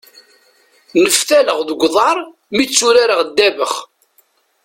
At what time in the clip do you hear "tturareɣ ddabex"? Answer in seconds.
2.65-3.73